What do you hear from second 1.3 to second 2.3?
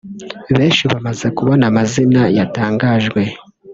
kubona amazina